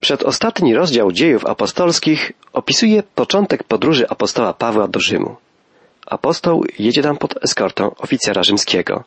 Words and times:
Przedostatni 0.00 0.74
rozdział 0.74 1.12
dziejów 1.12 1.46
apostolskich 1.46 2.32
opisuje 2.52 3.02
początek 3.14 3.64
podróży 3.64 4.08
apostoła 4.08 4.52
Pawła 4.52 4.88
do 4.88 5.00
Rzymu. 5.00 5.36
Apostoł 6.06 6.64
jedzie 6.78 7.02
tam 7.02 7.16
pod 7.16 7.44
eskortą 7.44 7.94
oficera 7.98 8.42
rzymskiego. 8.42 9.04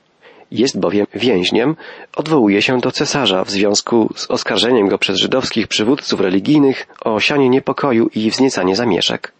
Jest 0.51 0.79
bowiem 0.79 1.07
więźniem, 1.13 1.75
odwołuje 2.15 2.61
się 2.61 2.79
do 2.79 2.91
cesarza 2.91 3.43
w 3.43 3.49
związku 3.49 4.13
z 4.15 4.31
oskarżeniem 4.31 4.87
go 4.87 4.97
przez 4.97 5.17
żydowskich 5.17 5.67
przywódców 5.67 6.19
religijnych 6.19 6.87
o 7.05 7.13
osianie 7.13 7.49
niepokoju 7.49 8.09
i 8.15 8.31
wzniecanie 8.31 8.75
zamieszek. 8.75 9.31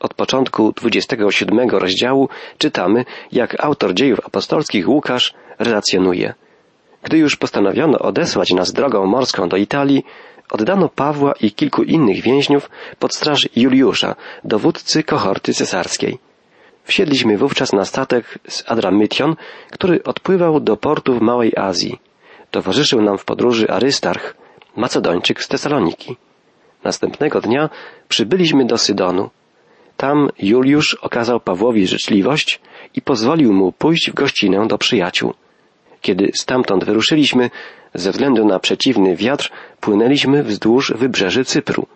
Od 0.00 0.14
początku 0.14 0.72
27 0.72 1.70
rozdziału 1.70 2.28
czytamy, 2.58 3.04
jak 3.32 3.64
autor 3.64 3.94
dziejów 3.94 4.20
apostolskich 4.26 4.88
Łukasz 4.88 5.34
relacjonuje. 5.58 6.34
Gdy 7.02 7.18
już 7.18 7.36
postanowiono 7.36 7.98
odesłać 7.98 8.52
nas 8.52 8.72
drogą 8.72 9.06
morską 9.06 9.48
do 9.48 9.56
Italii, 9.56 10.04
oddano 10.50 10.88
Pawła 10.88 11.32
i 11.40 11.52
kilku 11.52 11.82
innych 11.82 12.22
więźniów 12.22 12.70
pod 12.98 13.14
straż 13.14 13.48
Juliusza, 13.56 14.14
dowódcy 14.44 15.02
kohorty 15.02 15.54
cesarskiej. 15.54 16.18
Wsiedliśmy 16.84 17.38
wówczas 17.38 17.72
na 17.72 17.84
statek 17.84 18.38
z 18.48 18.64
Adramytion, 18.66 19.36
który 19.70 20.02
odpływał 20.02 20.60
do 20.60 20.76
portu 20.76 21.14
w 21.14 21.22
Małej 21.22 21.52
Azji. 21.56 21.98
Towarzyszył 22.50 23.02
nam 23.02 23.18
w 23.18 23.24
podróży 23.24 23.68
Arystarch, 23.68 24.34
Macedończyk 24.76 25.42
z 25.42 25.48
Tesaloniki. 25.48 26.16
Następnego 26.84 27.40
dnia 27.40 27.70
przybyliśmy 28.08 28.64
do 28.64 28.78
Sydonu. 28.78 29.30
Tam 29.96 30.28
Juliusz 30.38 30.94
okazał 30.94 31.40
Pawłowi 31.40 31.86
życzliwość 31.86 32.60
i 32.94 33.02
pozwolił 33.02 33.52
mu 33.52 33.72
pójść 33.72 34.10
w 34.10 34.14
gościnę 34.14 34.66
do 34.68 34.78
przyjaciół. 34.78 35.34
Kiedy 36.00 36.30
stamtąd 36.34 36.84
wyruszyliśmy, 36.84 37.50
ze 37.94 38.10
względu 38.10 38.44
na 38.44 38.58
przeciwny 38.58 39.16
wiatr, 39.16 39.50
płynęliśmy 39.80 40.42
wzdłuż 40.42 40.92
wybrzeży 40.96 41.44
Cypru. 41.44 41.86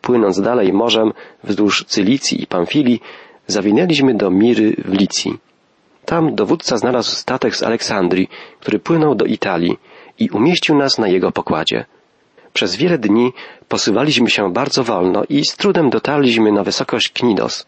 Płynąc 0.00 0.40
dalej 0.40 0.72
morzem 0.72 1.12
wzdłuż 1.44 1.84
Cylicji 1.84 2.42
i 2.42 2.46
Pamfilii, 2.46 3.00
zawinęliśmy 3.46 4.14
do 4.14 4.30
Miry 4.30 4.76
w 4.84 4.92
Licji. 4.92 5.38
Tam 6.04 6.34
dowódca 6.34 6.76
znalazł 6.76 7.10
statek 7.10 7.56
z 7.56 7.62
Aleksandrii, 7.62 8.28
który 8.60 8.78
płynął 8.78 9.14
do 9.14 9.24
Italii 9.24 9.78
i 10.18 10.30
umieścił 10.30 10.76
nas 10.76 10.98
na 10.98 11.08
jego 11.08 11.32
pokładzie. 11.32 11.84
Przez 12.52 12.76
wiele 12.76 12.98
dni 12.98 13.32
posuwaliśmy 13.68 14.30
się 14.30 14.52
bardzo 14.52 14.84
wolno 14.84 15.22
i 15.28 15.44
z 15.44 15.56
trudem 15.56 15.90
dotarliśmy 15.90 16.52
na 16.52 16.62
wysokość 16.62 17.08
Knidos. 17.08 17.66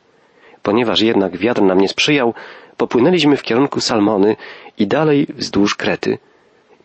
Ponieważ 0.62 1.00
jednak 1.00 1.36
wiatr 1.36 1.62
nam 1.62 1.78
nie 1.78 1.88
sprzyjał, 1.88 2.34
popłynęliśmy 2.76 3.36
w 3.36 3.42
kierunku 3.42 3.80
Salmony 3.80 4.36
i 4.78 4.86
dalej 4.86 5.26
wzdłuż 5.34 5.74
Krety. 5.74 6.18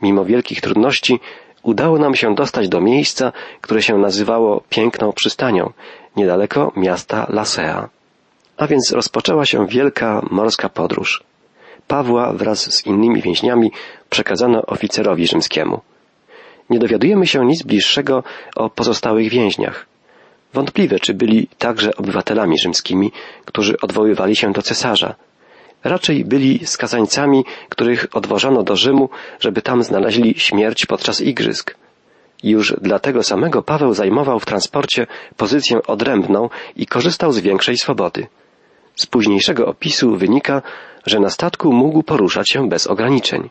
Mimo 0.01 0.25
wielkich 0.25 0.61
trudności 0.61 1.19
udało 1.63 1.99
nam 1.99 2.15
się 2.15 2.35
dostać 2.35 2.69
do 2.69 2.81
miejsca, 2.81 3.31
które 3.61 3.81
się 3.81 3.97
nazywało 3.97 4.63
Piękną 4.69 5.13
Przystanią, 5.13 5.71
niedaleko 6.15 6.71
miasta 6.75 7.25
Lasea. 7.29 7.89
A 8.57 8.67
więc 8.67 8.91
rozpoczęła 8.91 9.45
się 9.45 9.67
wielka 9.67 10.21
morska 10.31 10.69
podróż. 10.69 11.23
Pawła 11.87 12.33
wraz 12.33 12.73
z 12.73 12.85
innymi 12.85 13.21
więźniami 13.21 13.71
przekazano 14.09 14.65
oficerowi 14.65 15.27
rzymskiemu. 15.27 15.81
Nie 16.69 16.79
dowiadujemy 16.79 17.27
się 17.27 17.45
nic 17.45 17.63
bliższego 17.63 18.23
o 18.55 18.69
pozostałych 18.69 19.29
więźniach. 19.29 19.85
Wątpliwe, 20.53 20.99
czy 20.99 21.13
byli 21.13 21.47
także 21.57 21.95
obywatelami 21.95 22.59
rzymskimi, 22.59 23.11
którzy 23.45 23.75
odwoływali 23.81 24.35
się 24.35 24.51
do 24.51 24.61
cesarza. 24.61 25.15
Raczej 25.83 26.25
byli 26.25 26.67
skazańcami, 26.67 27.45
których 27.69 28.07
odwożono 28.13 28.63
do 28.63 28.75
Rzymu, 28.75 29.09
żeby 29.39 29.61
tam 29.61 29.83
znaleźli 29.83 30.33
śmierć 30.37 30.85
podczas 30.85 31.21
igrzysk. 31.21 31.75
Już 32.43 32.75
dlatego 32.81 33.23
samego 33.23 33.61
Paweł 33.61 33.93
zajmował 33.93 34.39
w 34.39 34.45
transporcie 34.45 35.07
pozycję 35.37 35.83
odrębną 35.87 36.49
i 36.75 36.85
korzystał 36.85 37.31
z 37.31 37.39
większej 37.39 37.77
swobody. 37.77 38.27
Z 38.95 39.05
późniejszego 39.05 39.67
opisu 39.67 40.15
wynika, 40.15 40.61
że 41.05 41.19
na 41.19 41.29
statku 41.29 41.73
mógł 41.73 42.03
poruszać 42.03 42.49
się 42.49 42.69
bez 42.69 42.87
ograniczeń. 42.87 43.49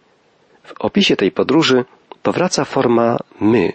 W 0.65 0.72
opisie 0.81 1.16
tej 1.16 1.31
podróży 1.31 1.84
powraca 2.22 2.65
forma 2.65 3.16
my. 3.41 3.72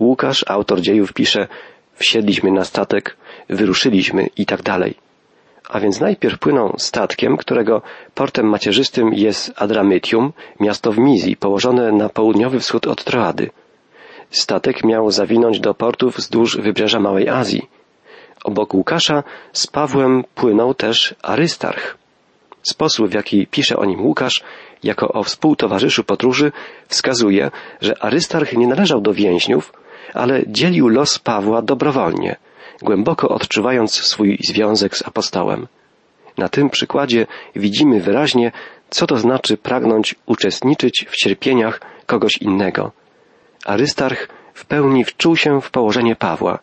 Łukasz, 0.00 0.44
autor 0.48 0.80
dziejów, 0.80 1.12
pisze 1.12 1.48
wsiedliśmy 1.94 2.52
na 2.52 2.64
statek, 2.64 3.16
wyruszyliśmy 3.48 4.28
i 4.36 4.46
tak 4.46 4.62
dalej. 4.62 5.05
A 5.68 5.80
więc 5.80 6.00
najpierw 6.00 6.38
płyną 6.38 6.74
statkiem, 6.78 7.36
którego 7.36 7.82
portem 8.14 8.46
macierzystym 8.46 9.14
jest 9.14 9.52
Adramytium, 9.56 10.32
miasto 10.60 10.92
w 10.92 10.98
Mizji, 10.98 11.36
położone 11.36 11.92
na 11.92 12.08
południowy 12.08 12.60
wschód 12.60 12.86
od 12.86 13.04
Troady. 13.04 13.50
Statek 14.30 14.84
miał 14.84 15.10
zawinąć 15.10 15.60
do 15.60 15.74
portów 15.74 16.16
wzdłuż 16.16 16.56
wybrzeża 16.56 17.00
Małej 17.00 17.28
Azji. 17.28 17.68
Obok 18.44 18.74
Łukasza 18.74 19.22
z 19.52 19.66
Pawłem 19.66 20.24
płynął 20.34 20.74
też 20.74 21.14
Arystarch. 21.22 21.96
Sposób, 22.62 23.08
w 23.08 23.14
jaki 23.14 23.46
pisze 23.46 23.76
o 23.76 23.84
nim 23.84 24.00
Łukasz, 24.00 24.42
jako 24.82 25.08
o 25.08 25.22
współtowarzyszu 25.22 26.04
podróży, 26.04 26.52
wskazuje, 26.88 27.50
że 27.80 28.02
Arystarch 28.02 28.52
nie 28.52 28.66
należał 28.66 29.00
do 29.00 29.12
więźniów, 29.14 29.72
ale 30.14 30.42
dzielił 30.46 30.88
los 30.88 31.18
Pawła 31.18 31.62
dobrowolnie, 31.62 32.36
głęboko 32.82 33.28
odczuwając 33.28 33.94
swój 33.94 34.38
związek 34.48 34.96
z 34.96 35.06
apostołem. 35.06 35.66
Na 36.38 36.48
tym 36.48 36.70
przykładzie 36.70 37.26
widzimy 37.56 38.00
wyraźnie, 38.00 38.52
co 38.90 39.06
to 39.06 39.18
znaczy 39.18 39.56
pragnąć 39.56 40.14
uczestniczyć 40.26 41.06
w 41.10 41.16
cierpieniach 41.16 41.80
kogoś 42.06 42.38
innego. 42.38 42.92
Arystarch 43.64 44.28
w 44.54 44.66
pełni 44.66 45.04
wczuł 45.04 45.36
się 45.36 45.60
w 45.60 45.70
położenie 45.70 46.16
Pawła. 46.16 46.58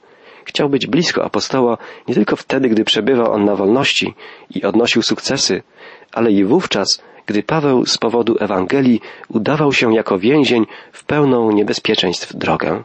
Chciał 0.45 0.69
być 0.69 0.87
blisko 0.87 1.25
apostoła 1.25 1.77
nie 2.07 2.13
tylko 2.13 2.35
wtedy, 2.35 2.69
gdy 2.69 2.83
przebywał 2.83 3.33
on 3.33 3.45
na 3.45 3.55
wolności 3.55 4.13
i 4.55 4.63
odnosił 4.63 5.01
sukcesy, 5.01 5.63
ale 6.11 6.31
i 6.31 6.43
wówczas, 6.45 7.01
gdy 7.25 7.43
Paweł 7.43 7.85
z 7.85 7.97
powodu 7.97 8.37
Ewangelii 8.39 9.01
udawał 9.27 9.73
się 9.73 9.93
jako 9.93 10.19
więzień 10.19 10.65
w 10.91 11.03
pełną 11.03 11.51
niebezpieczeństw 11.51 12.35
drogę. 12.35 12.83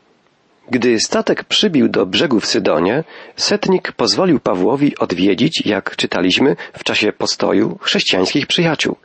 Gdy 0.70 1.00
statek 1.00 1.44
przybił 1.44 1.88
do 1.88 2.06
brzegu 2.06 2.40
w 2.40 2.46
Sydonie, 2.46 3.04
setnik 3.36 3.92
pozwolił 3.92 4.40
Pawłowi 4.40 4.98
odwiedzić, 4.98 5.62
jak 5.66 5.96
czytaliśmy 5.96 6.56
w 6.72 6.84
czasie 6.84 7.12
postoju, 7.12 7.78
chrześcijańskich 7.80 8.46
przyjaciół. 8.46 8.96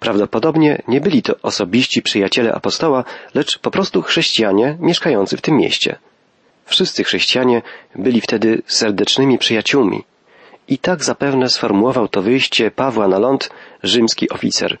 Prawdopodobnie 0.00 0.82
nie 0.88 1.00
byli 1.00 1.22
to 1.22 1.34
osobiści 1.42 2.02
przyjaciele 2.02 2.52
apostoła, 2.52 3.04
lecz 3.34 3.58
po 3.58 3.70
prostu 3.70 4.02
chrześcijanie 4.02 4.76
mieszkający 4.80 5.36
w 5.36 5.40
tym 5.40 5.56
mieście. 5.56 5.96
Wszyscy 6.66 7.04
chrześcijanie 7.04 7.62
byli 7.96 8.20
wtedy 8.20 8.62
serdecznymi 8.66 9.38
przyjaciółmi. 9.38 10.04
I 10.68 10.78
tak 10.78 11.04
zapewne 11.04 11.48
sformułował 11.48 12.08
to 12.08 12.22
wyjście 12.22 12.70
Pawła 12.70 13.08
na 13.08 13.18
ląd 13.18 13.50
rzymski 13.82 14.30
oficer. 14.30 14.78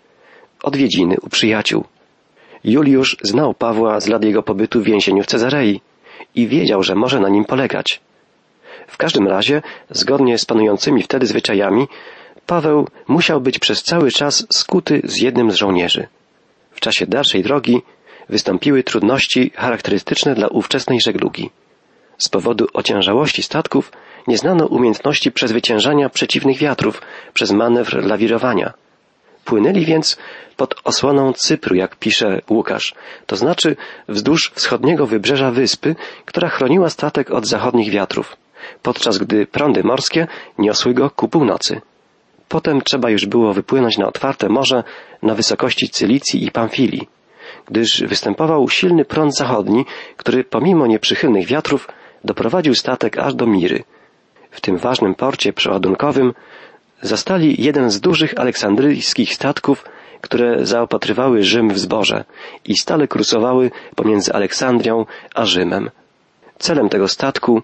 Odwiedziny 0.62 1.16
u 1.22 1.28
przyjaciół. 1.28 1.84
Juliusz 2.64 3.16
znał 3.22 3.54
Pawła 3.54 4.00
z 4.00 4.08
lat 4.08 4.24
jego 4.24 4.42
pobytu 4.42 4.80
w 4.80 4.84
więzieniu 4.84 5.22
w 5.22 5.26
Cezarei 5.26 5.80
i 6.34 6.48
wiedział, 6.48 6.82
że 6.82 6.94
może 6.94 7.20
na 7.20 7.28
nim 7.28 7.44
polegać. 7.44 8.00
W 8.86 8.96
każdym 8.96 9.28
razie, 9.28 9.62
zgodnie 9.90 10.38
z 10.38 10.44
panującymi 10.44 11.02
wtedy 11.02 11.26
zwyczajami, 11.26 11.88
Paweł 12.46 12.88
musiał 13.08 13.40
być 13.40 13.58
przez 13.58 13.82
cały 13.82 14.12
czas 14.12 14.46
skuty 14.50 15.00
z 15.04 15.16
jednym 15.16 15.50
z 15.50 15.54
żołnierzy. 15.54 16.06
W 16.70 16.80
czasie 16.80 17.06
dalszej 17.06 17.42
drogi 17.42 17.82
wystąpiły 18.28 18.82
trudności 18.82 19.52
charakterystyczne 19.54 20.34
dla 20.34 20.48
ówczesnej 20.48 21.00
żeglugi. 21.00 21.50
Z 22.18 22.28
powodu 22.28 22.66
ociężałości 22.74 23.42
statków 23.42 23.92
nie 24.26 24.38
znano 24.38 24.66
umiejętności 24.66 25.32
przezwyciężania 25.32 26.08
przeciwnych 26.08 26.58
wiatrów 26.58 27.02
przez 27.34 27.50
manewr 27.50 28.04
lawirowania. 28.06 28.72
Płynęli 29.44 29.84
więc 29.84 30.18
pod 30.56 30.74
osłoną 30.84 31.32
Cypru, 31.32 31.74
jak 31.74 31.96
pisze 31.96 32.40
Łukasz, 32.50 32.94
to 33.26 33.36
znaczy 33.36 33.76
wzdłuż 34.08 34.50
wschodniego 34.54 35.06
wybrzeża 35.06 35.50
wyspy, 35.50 35.96
która 36.24 36.48
chroniła 36.48 36.90
statek 36.90 37.30
od 37.30 37.46
zachodnich 37.46 37.90
wiatrów, 37.90 38.36
podczas 38.82 39.18
gdy 39.18 39.46
prądy 39.46 39.82
morskie 39.84 40.26
niosły 40.58 40.94
go 40.94 41.10
ku 41.10 41.28
północy. 41.28 41.80
Potem 42.48 42.80
trzeba 42.80 43.10
już 43.10 43.26
było 43.26 43.52
wypłynąć 43.52 43.98
na 43.98 44.06
otwarte 44.06 44.48
morze 44.48 44.84
na 45.22 45.34
wysokości 45.34 45.88
Cylicji 45.88 46.44
i 46.46 46.50
Pamfilii, 46.50 47.08
gdyż 47.68 48.02
występował 48.02 48.68
silny 48.68 49.04
prąd 49.04 49.36
zachodni, 49.36 49.84
który 50.16 50.44
pomimo 50.44 50.86
nieprzychylnych 50.86 51.46
wiatrów 51.46 51.88
doprowadził 52.24 52.74
statek 52.74 53.18
aż 53.18 53.34
do 53.34 53.46
Miry. 53.46 53.84
W 54.50 54.60
tym 54.60 54.78
ważnym 54.78 55.14
porcie 55.14 55.52
przeładunkowym 55.52 56.32
zastali 57.04 57.62
jeden 57.62 57.90
z 57.90 58.00
dużych 58.00 58.34
aleksandryjskich 58.36 59.34
statków, 59.34 59.84
które 60.20 60.66
zaopatrywały 60.66 61.42
Rzym 61.42 61.68
w 61.68 61.78
zboże 61.78 62.24
i 62.64 62.76
stale 62.76 63.08
kursowały 63.08 63.70
pomiędzy 63.94 64.32
Aleksandrią 64.32 65.06
a 65.34 65.44
Rzymem. 65.46 65.90
Celem 66.58 66.88
tego 66.88 67.08
statku 67.08 67.62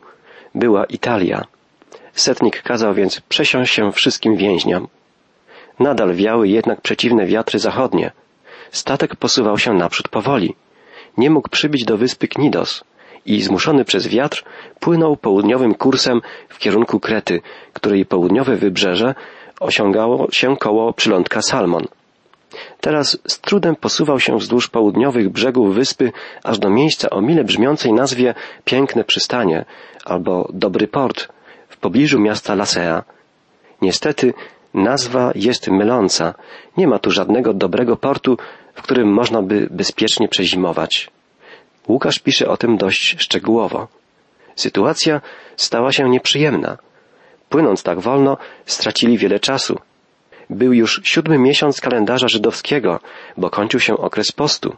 była 0.54 0.84
Italia. 0.84 1.44
Setnik 2.12 2.62
kazał 2.62 2.94
więc 2.94 3.20
przesiąść 3.20 3.74
się 3.74 3.92
wszystkim 3.92 4.36
więźniom. 4.36 4.88
Nadal 5.78 6.14
wiały 6.14 6.48
jednak 6.48 6.80
przeciwne 6.80 7.26
wiatry 7.26 7.58
zachodnie. 7.58 8.12
Statek 8.70 9.16
posuwał 9.16 9.58
się 9.58 9.74
naprzód 9.74 10.08
powoli. 10.08 10.54
Nie 11.16 11.30
mógł 11.30 11.48
przybić 11.48 11.84
do 11.84 11.96
wyspy 11.96 12.28
Knidos 12.28 12.84
i 13.26 13.42
zmuszony 13.42 13.84
przez 13.84 14.08
wiatr 14.08 14.44
płynął 14.80 15.16
południowym 15.16 15.74
kursem 15.74 16.20
w 16.48 16.58
kierunku 16.58 17.00
Krety, 17.00 17.40
której 17.72 18.06
południowe 18.06 18.56
wybrzeże 18.56 19.14
osiągało 19.60 20.28
się 20.32 20.56
koło 20.56 20.92
przylądka 20.92 21.42
Salmon. 21.42 21.84
Teraz 22.80 23.18
z 23.26 23.40
trudem 23.40 23.76
posuwał 23.76 24.20
się 24.20 24.36
wzdłuż 24.36 24.68
południowych 24.68 25.28
brzegów 25.28 25.74
wyspy 25.74 26.12
aż 26.44 26.58
do 26.58 26.70
miejsca 26.70 27.10
o 27.10 27.20
mile 27.20 27.44
brzmiącej 27.44 27.92
nazwie 27.92 28.34
Piękne 28.64 29.04
Przystanie 29.04 29.64
albo 30.04 30.48
Dobry 30.52 30.88
Port 30.88 31.28
w 31.68 31.76
pobliżu 31.76 32.20
miasta 32.20 32.54
Lasea. 32.54 33.02
Niestety 33.82 34.34
nazwa 34.74 35.32
jest 35.34 35.68
myląca. 35.68 36.34
Nie 36.76 36.86
ma 36.86 36.98
tu 36.98 37.10
żadnego 37.10 37.54
dobrego 37.54 37.96
portu, 37.96 38.38
w 38.74 38.82
którym 38.82 39.12
można 39.12 39.42
by 39.42 39.68
bezpiecznie 39.70 40.28
przezimować. 40.28 41.10
Łukasz 41.88 42.18
pisze 42.18 42.48
o 42.48 42.56
tym 42.56 42.76
dość 42.76 43.16
szczegółowo. 43.18 43.88
Sytuacja 44.56 45.20
stała 45.56 45.92
się 45.92 46.10
nieprzyjemna. 46.10 46.78
Płynąc 47.48 47.82
tak 47.82 48.00
wolno, 48.00 48.36
stracili 48.66 49.18
wiele 49.18 49.40
czasu. 49.40 49.78
Był 50.50 50.72
już 50.72 51.00
siódmy 51.04 51.38
miesiąc 51.38 51.80
kalendarza 51.80 52.28
żydowskiego, 52.28 53.00
bo 53.36 53.50
kończył 53.50 53.80
się 53.80 53.96
okres 53.96 54.32
postu. 54.32 54.76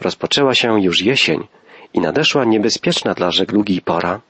Rozpoczęła 0.00 0.54
się 0.54 0.82
już 0.82 1.02
jesień 1.02 1.46
i 1.94 2.00
nadeszła 2.00 2.44
niebezpieczna 2.44 3.14
dla 3.14 3.30
żeglugi 3.30 3.80
pora. 3.80 4.20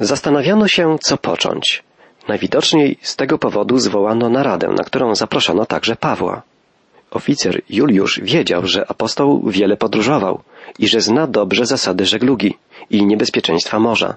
Zastanawiano 0.00 0.68
się, 0.68 0.96
co 1.00 1.16
począć. 1.16 1.82
Najwidoczniej 2.28 2.98
z 3.02 3.16
tego 3.16 3.38
powodu 3.38 3.78
zwołano 3.78 4.28
naradę, 4.28 4.68
na 4.68 4.84
którą 4.84 5.14
zaproszono 5.14 5.66
także 5.66 5.96
Pawła. 5.96 6.42
Oficer 7.12 7.62
Juliusz 7.70 8.20
wiedział, 8.22 8.66
że 8.66 8.90
apostoł 8.90 9.42
wiele 9.50 9.76
podróżował 9.76 10.42
i 10.78 10.88
że 10.88 11.00
zna 11.00 11.26
dobrze 11.26 11.66
zasady 11.66 12.06
żeglugi 12.06 12.54
i 12.90 13.06
niebezpieczeństwa 13.06 13.78
morza. 13.78 14.16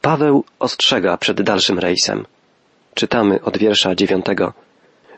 Paweł 0.00 0.44
ostrzega 0.58 1.16
przed 1.16 1.42
dalszym 1.42 1.78
rejsem. 1.78 2.26
Czytamy 2.94 3.42
od 3.42 3.58
wiersza 3.58 3.94
dziewiątego. 3.94 4.52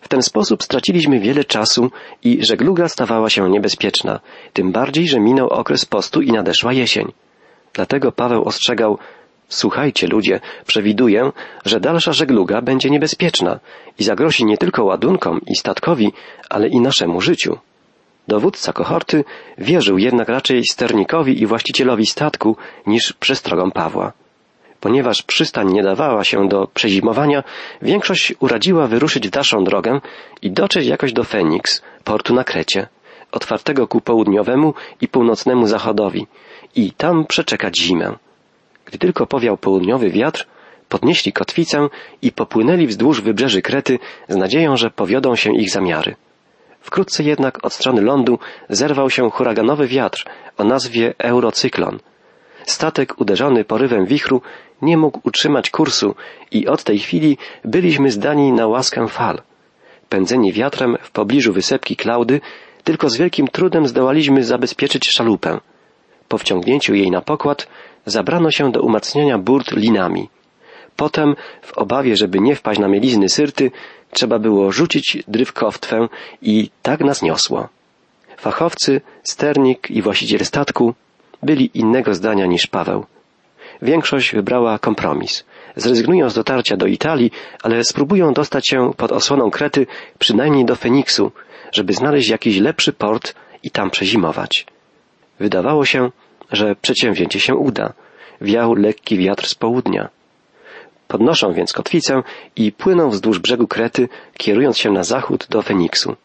W 0.01 0.09
ten 0.09 0.23
sposób 0.23 0.63
straciliśmy 0.63 1.21
wiele 1.21 1.45
czasu 1.45 1.91
i 2.25 2.45
żegluga 2.45 2.89
stawała 2.89 3.31
się 3.31 3.51
niebezpieczna, 3.51 4.21
tym 4.53 4.73
bardziej, 4.73 5.09
że 5.09 5.21
minął 5.21 5.49
okres 5.49 5.85
postu 5.85 6.23
i 6.23 6.33
nadeszła 6.33 6.73
jesień. 6.73 7.13
Dlatego 7.73 8.13
Paweł 8.13 8.45
ostrzegał, 8.45 8.99
słuchajcie 9.55 10.07
ludzie, 10.07 10.41
przewiduję, 10.67 11.33
że 11.65 11.81
dalsza 11.81 12.13
żegluga 12.13 12.63
będzie 12.63 12.91
niebezpieczna 12.91 13.61
i 13.99 14.05
zagrozi 14.05 14.45
nie 14.45 14.59
tylko 14.59 14.85
ładunkom 14.85 15.41
i 15.47 15.57
statkowi, 15.57 16.13
ale 16.51 16.69
i 16.69 16.81
naszemu 16.81 17.21
życiu. 17.21 17.59
Dowódca 18.29 18.73
kohorty 18.73 19.25
wierzył 19.59 19.99
jednak 19.99 20.29
raczej 20.29 20.65
sternikowi 20.65 21.43
i 21.43 21.47
właścicielowi 21.47 22.07
statku 22.07 22.57
niż 22.87 23.13
przestrogom 23.13 23.73
Pawła. 23.73 24.13
Ponieważ 24.81 25.23
przystań 25.23 25.73
nie 25.73 25.83
dawała 25.83 26.25
się 26.25 26.49
do 26.49 26.67
przezimowania, 26.75 27.45
większość 27.83 28.35
uradziła 28.41 28.87
wyruszyć 28.87 29.29
w 29.29 29.31
dalszą 29.31 29.65
drogę 29.65 30.01
i 30.43 30.51
dotrzeć 30.51 30.87
jakoś 30.87 31.13
do 31.13 31.25
Feniks, 31.25 31.83
portu 32.05 32.35
na 32.35 32.45
Krecie, 32.45 32.87
otwartego 33.33 33.89
ku 33.89 34.01
południowemu 34.01 34.75
i 35.01 35.09
północnemu 35.09 35.67
zachodowi, 35.67 36.27
i 36.77 36.93
tam 36.93 37.27
przeczekać 37.27 37.79
zimę. 37.79 38.17
Gdy 38.93 38.99
tylko 38.99 39.27
powiał 39.27 39.57
południowy 39.57 40.11
wiatr, 40.11 40.47
podnieśli 40.89 41.33
kotwicę 41.33 41.89
i 42.23 42.33
popłynęli 42.33 42.87
wzdłuż 42.87 43.21
wybrzeży 43.21 43.63
Krety 43.63 43.99
z 44.29 44.37
nadzieją, 44.37 44.77
że 44.77 44.91
powiodą 44.91 45.37
się 45.37 45.57
ich 45.57 45.71
zamiary. 45.71 46.15
Wkrótce 46.81 47.23
jednak 47.23 47.65
od 47.65 47.73
strony 47.73 48.03
lądu 48.03 48.39
zerwał 48.69 49.11
się 49.11 49.31
huraganowy 49.31 49.87
wiatr 49.87 50.25
o 50.59 50.65
nazwie 50.65 51.15
Eurocyklon. 51.19 51.99
Statek 52.67 53.21
uderzony 53.21 53.65
porywem 53.65 54.07
wichru 54.07 54.43
nie 54.83 54.97
mógł 54.97 55.21
utrzymać 55.25 55.71
kursu 55.71 56.15
i 56.51 56.67
od 56.67 56.85
tej 56.85 56.99
chwili 56.99 57.39
byliśmy 57.65 58.11
zdani 58.11 58.53
na 58.53 58.67
łaskę 58.67 59.09
fal. 59.09 59.43
Pędzeni 60.09 60.53
wiatrem 60.53 60.97
w 61.03 61.11
pobliżu 61.11 61.53
wysepki 61.53 61.97
Klaudy, 61.97 62.41
tylko 62.85 63.11
z 63.11 63.17
wielkim 63.17 63.49
trudem 63.49 63.89
zdołaliśmy 63.89 64.45
zabezpieczyć 64.45 65.11
szalupę. 65.11 65.61
Po 66.29 66.39
wciągnięciu 66.39 66.95
jej 66.95 67.11
na 67.11 67.21
pokład 67.21 67.69
zabrano 68.07 68.51
się 68.51 68.73
do 68.73 68.83
umacniania 68.83 69.39
burt 69.39 69.73
linami. 69.73 70.29
Potem, 70.97 71.37
w 71.63 71.79
obawie, 71.79 72.17
żeby 72.17 72.41
nie 72.41 72.57
wpaść 72.57 72.81
na 72.81 72.89
mielizny 72.89 73.29
syrty, 73.29 73.71
trzeba 74.11 74.39
było 74.39 74.73
rzucić 74.73 75.19
drywkoftwę 75.29 76.09
i 76.43 76.71
tak 76.83 77.01
nas 77.01 77.23
niosło. 77.23 77.69
Fachowcy, 78.37 79.01
sternik 79.23 79.91
i 79.91 80.03
właściciel 80.03 80.45
statku 80.45 80.95
byli 81.43 81.71
innego 81.75 82.15
zdania 82.15 82.47
niż 82.47 82.67
Paweł. 82.67 83.07
Większość 83.83 84.33
wybrała 84.35 84.79
kompromis. 84.79 85.45
Zrezygnują 85.77 86.31
z 86.31 86.35
dotarcia 86.35 86.77
do 86.77 86.87
Italii, 86.87 87.31
ale 87.63 87.85
spróbują 87.85 88.33
dostać 88.33 88.69
się 88.69 88.91
pod 88.97 89.13
osłoną 89.13 89.51
Krety 89.51 89.87
przynajmniej 90.19 90.65
do 90.65 90.77
Feniksu, 90.77 91.33
żeby 91.73 91.93
znaleźć 91.93 92.29
jakiś 92.29 92.59
lepszy 92.59 92.93
port 92.93 93.35
i 93.63 93.71
tam 93.71 93.91
przezimować. 93.91 94.67
Wydawało 95.41 95.85
się, 95.85 96.11
że 96.53 96.77
przedsięwzięcie 96.77 97.41
się 97.41 97.55
uda. 97.55 97.93
Wiał 98.41 98.75
lekki 98.75 99.19
wiatr 99.19 99.47
z 99.47 99.55
południa. 99.55 100.09
Podnoszą 101.09 101.53
więc 101.53 101.73
kotwicę 101.73 102.23
i 102.57 102.73
płyną 102.73 103.11
wzdłuż 103.11 103.39
brzegu 103.39 103.67
Krety, 103.67 104.09
kierując 104.39 104.79
się 104.79 104.91
na 104.91 105.05
zachód 105.05 105.47
do 105.51 105.63
Feniksu. 105.63 106.17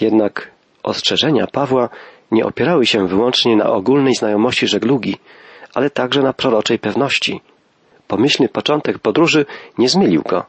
Jednak 0.00 0.50
ostrzeżenia 0.82 1.46
Pawła 1.46 1.88
nie 2.30 2.44
opierały 2.44 2.86
się 2.86 3.08
wyłącznie 3.08 3.56
na 3.56 3.70
ogólnej 3.70 4.14
znajomości 4.14 4.66
żeglugi, 4.66 5.16
ale 5.74 5.90
także 5.90 6.22
na 6.22 6.32
proroczej 6.32 6.78
pewności. 6.78 7.40
Pomyślny 8.08 8.48
początek 8.48 8.98
podróży 8.98 9.46
nie 9.78 9.88
zmylił 9.88 10.22
go. 10.22 10.44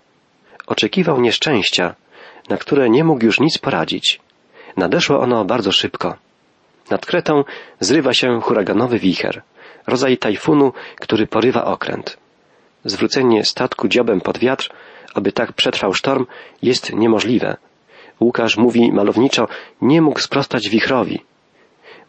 Oczekiwał 0.67 1.21
nieszczęścia, 1.21 1.95
na 2.49 2.57
które 2.57 2.89
nie 2.89 3.03
mógł 3.03 3.25
już 3.25 3.39
nic 3.39 3.57
poradzić. 3.57 4.19
Nadeszło 4.77 5.19
ono 5.19 5.45
bardzo 5.45 5.71
szybko. 5.71 6.24
Nad 6.89 7.05
Kretą 7.05 7.43
zrywa 7.79 8.13
się 8.13 8.41
huraganowy 8.41 8.99
wicher, 8.99 9.41
rodzaj 9.87 10.17
tajfunu, 10.17 10.73
który 10.99 11.27
porywa 11.27 11.65
okręt. 11.65 12.17
Zwrócenie 12.85 13.45
statku 13.45 13.87
dziobem 13.87 14.21
pod 14.21 14.37
wiatr, 14.37 14.69
aby 15.13 15.31
tak 15.31 15.53
przetrwał 15.53 15.93
sztorm, 15.93 16.25
jest 16.61 16.93
niemożliwe. 16.93 17.57
Łukasz 18.19 18.57
mówi 18.57 18.91
malowniczo, 18.91 19.47
nie 19.81 20.01
mógł 20.01 20.19
sprostać 20.19 20.69
wichrowi. 20.69 21.23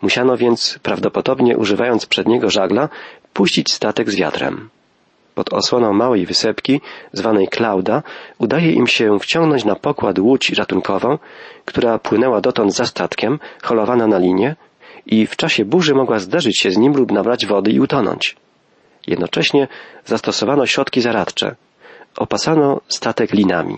Musiano 0.02 0.36
więc, 0.36 0.78
prawdopodobnie 0.82 1.56
używając 1.56 2.06
przedniego 2.06 2.50
żagla, 2.50 2.88
puścić 3.32 3.72
statek 3.72 4.10
z 4.10 4.16
wiatrem. 4.16 4.68
Pod 5.34 5.52
osłoną 5.52 5.92
małej 5.92 6.26
wysepki, 6.26 6.80
zwanej 7.12 7.48
Klauda, 7.48 8.02
udaje 8.38 8.72
im 8.72 8.86
się 8.86 9.18
wciągnąć 9.18 9.64
na 9.64 9.74
pokład 9.74 10.18
łódź 10.18 10.50
ratunkową, 10.50 11.18
która 11.64 11.98
płynęła 11.98 12.40
dotąd 12.40 12.74
za 12.74 12.86
statkiem, 12.86 13.38
holowana 13.62 14.06
na 14.06 14.18
linie 14.18 14.56
i 15.06 15.26
w 15.26 15.36
czasie 15.36 15.64
burzy 15.64 15.94
mogła 15.94 16.18
zderzyć 16.18 16.58
się 16.60 16.70
z 16.70 16.76
nim 16.76 16.92
lub 16.96 17.12
nabrać 17.12 17.46
wody 17.46 17.70
i 17.70 17.80
utonąć. 17.80 18.36
Jednocześnie 19.06 19.68
zastosowano 20.04 20.66
środki 20.66 21.00
zaradcze. 21.00 21.56
Opasano 22.16 22.80
statek 22.88 23.32
linami. 23.32 23.76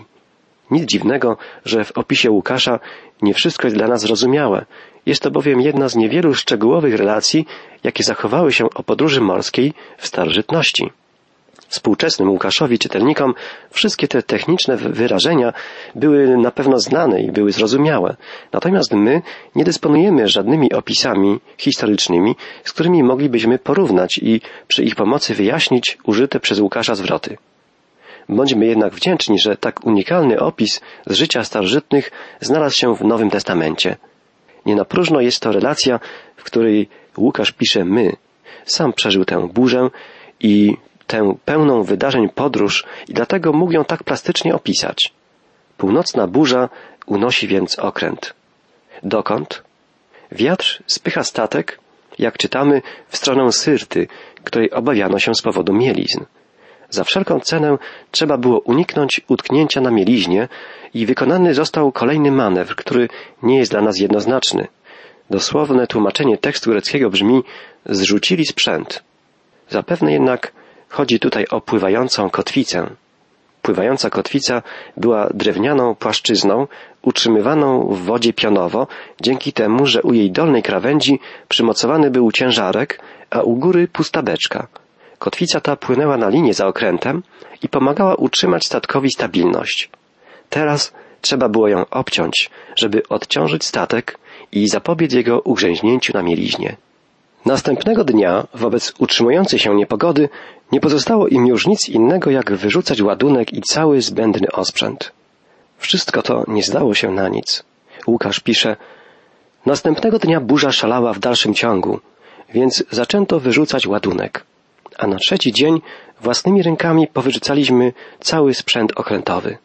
Nic 0.71 0.85
dziwnego, 0.85 1.37
że 1.65 1.83
w 1.83 1.97
opisie 1.97 2.31
Łukasza 2.31 2.79
nie 3.21 3.33
wszystko 3.33 3.67
jest 3.67 3.77
dla 3.77 3.87
nas 3.87 4.01
zrozumiałe. 4.01 4.65
Jest 5.05 5.21
to 5.21 5.31
bowiem 5.31 5.61
jedna 5.61 5.89
z 5.89 5.95
niewielu 5.95 6.33
szczegółowych 6.33 6.95
relacji, 6.95 7.45
jakie 7.83 8.03
zachowały 8.03 8.51
się 8.51 8.65
o 8.75 8.83
podróży 8.83 9.21
morskiej 9.21 9.73
w 9.97 10.07
starożytności. 10.07 10.91
Współczesnym 11.69 12.29
Łukaszowi 12.29 12.79
czytelnikom 12.79 13.33
wszystkie 13.71 14.07
te 14.07 14.23
techniczne 14.23 14.77
wyrażenia 14.77 15.53
były 15.95 16.37
na 16.37 16.51
pewno 16.51 16.79
znane 16.79 17.21
i 17.21 17.31
były 17.31 17.51
zrozumiałe. 17.51 18.15
Natomiast 18.53 18.93
my 18.93 19.21
nie 19.55 19.63
dysponujemy 19.63 20.27
żadnymi 20.27 20.73
opisami 20.73 21.39
historycznymi, 21.57 22.35
z 22.63 22.73
którymi 22.73 23.03
moglibyśmy 23.03 23.59
porównać 23.59 24.17
i 24.17 24.41
przy 24.67 24.83
ich 24.83 24.95
pomocy 24.95 25.33
wyjaśnić 25.33 25.97
użyte 26.03 26.39
przez 26.39 26.59
Łukasza 26.59 26.95
zwroty. 26.95 27.37
Bądźmy 28.29 28.65
jednak 28.65 28.93
wdzięczni, 28.93 29.39
że 29.39 29.57
tak 29.57 29.85
unikalny 29.85 30.39
opis 30.39 30.81
z 31.07 31.13
życia 31.13 31.43
starożytnych 31.43 32.11
znalazł 32.41 32.75
się 32.75 32.95
w 32.95 33.01
Nowym 33.01 33.29
Testamencie. 33.29 33.95
Nie 34.65 34.75
na 34.75 34.85
próżno 34.85 35.21
jest 35.21 35.39
to 35.39 35.51
relacja, 35.51 35.99
w 36.35 36.43
której 36.43 36.89
Łukasz 37.17 37.51
pisze 37.51 37.85
my. 37.85 38.15
Sam 38.65 38.93
przeżył 38.93 39.25
tę 39.25 39.49
burzę 39.53 39.89
i 40.39 40.77
tę 41.09 41.35
pełną 41.45 41.83
wydarzeń 41.83 42.29
podróż 42.29 42.85
i 43.07 43.13
dlatego 43.13 43.53
mógł 43.53 43.71
ją 43.71 43.85
tak 43.85 44.03
plastycznie 44.03 44.55
opisać. 44.55 45.13
Północna 45.77 46.27
burza 46.27 46.69
unosi 47.05 47.47
więc 47.47 47.79
okręt. 47.79 48.33
Dokąd? 49.03 49.63
Wiatr 50.31 50.83
spycha 50.87 51.23
statek, 51.23 51.79
jak 52.19 52.37
czytamy, 52.37 52.81
w 53.07 53.17
stronę 53.17 53.51
Syrty, 53.51 54.07
której 54.43 54.71
obawiano 54.71 55.19
się 55.19 55.35
z 55.35 55.41
powodu 55.41 55.73
mielizn. 55.73 56.25
Za 56.89 57.03
wszelką 57.03 57.39
cenę 57.39 57.77
trzeba 58.11 58.37
było 58.37 58.59
uniknąć 58.59 59.21
utknięcia 59.27 59.81
na 59.81 59.91
mieliźnie 59.91 60.47
i 60.93 61.05
wykonany 61.05 61.53
został 61.53 61.91
kolejny 61.91 62.31
manewr, 62.31 62.75
który 62.75 63.09
nie 63.43 63.57
jest 63.57 63.71
dla 63.71 63.81
nas 63.81 63.99
jednoznaczny. 63.99 64.67
Dosłowne 65.29 65.87
tłumaczenie 65.87 66.37
tekstu 66.37 66.71
greckiego 66.71 67.09
brzmi 67.09 67.43
zrzucili 67.85 68.45
sprzęt. 68.45 69.03
Zapewne 69.69 70.11
jednak 70.13 70.51
chodzi 70.89 71.19
tutaj 71.19 71.45
o 71.47 71.61
pływającą 71.61 72.29
kotwicę. 72.29 72.89
Pływająca 73.61 74.09
kotwica 74.09 74.61
była 74.97 75.29
drewnianą 75.33 75.95
płaszczyzną 75.95 76.67
utrzymywaną 77.01 77.87
w 77.87 78.01
wodzie 78.01 78.33
pionowo, 78.33 78.87
dzięki 79.21 79.53
temu, 79.53 79.85
że 79.85 80.01
u 80.01 80.13
jej 80.13 80.31
dolnej 80.31 80.63
krawędzi 80.63 81.19
przymocowany 81.47 82.11
był 82.11 82.31
ciężarek, 82.31 83.01
a 83.29 83.41
u 83.41 83.55
góry 83.55 83.87
pusta 83.87 84.21
beczka. 84.21 84.67
Kotwica 85.19 85.59
ta 85.59 85.75
płynęła 85.75 86.17
na 86.17 86.29
linię 86.29 86.53
za 86.53 86.67
okrętem 86.67 87.23
i 87.63 87.69
pomagała 87.69 88.15
utrzymać 88.15 88.65
statkowi 88.65 89.11
stabilność. 89.11 89.89
Teraz 90.49 90.93
trzeba 91.21 91.49
było 91.49 91.67
ją 91.67 91.85
obciąć, 91.89 92.49
żeby 92.75 93.07
odciążyć 93.09 93.65
statek 93.65 94.17
i 94.51 94.67
zapobiec 94.67 95.13
jego 95.13 95.39
ugrzęźnięciu 95.39 96.13
na 96.13 96.23
mieliźnie. 96.23 96.75
Następnego 97.45 98.03
dnia, 98.03 98.47
wobec 98.53 98.93
utrzymującej 98.99 99.59
się 99.59 99.75
niepogody, 99.75 100.29
nie 100.71 100.79
pozostało 100.79 101.27
im 101.27 101.47
już 101.47 101.67
nic 101.67 101.89
innego, 101.89 102.31
jak 102.31 102.51
wyrzucać 102.51 103.01
ładunek 103.01 103.53
i 103.53 103.61
cały 103.61 104.01
zbędny 104.01 104.51
osprzęt. 104.51 105.11
Wszystko 105.77 106.21
to 106.21 106.43
nie 106.47 106.63
zdało 106.63 106.93
się 106.93 107.11
na 107.11 107.29
nic. 107.29 107.63
Łukasz 108.07 108.39
pisze, 108.39 108.75
Następnego 109.65 110.19
dnia 110.19 110.39
burza 110.41 110.71
szalała 110.71 111.13
w 111.13 111.19
dalszym 111.19 111.53
ciągu, 111.53 111.99
więc 112.53 112.83
zaczęto 112.91 113.39
wyrzucać 113.39 113.87
ładunek. 113.87 114.45
A 114.97 115.07
na 115.07 115.17
trzeci 115.17 115.53
dzień 115.53 115.81
własnymi 116.21 116.63
rękami 116.63 117.07
powyrzucaliśmy 117.07 117.93
cały 118.19 118.53
sprzęt 118.53 118.91
okrętowy. 118.95 119.57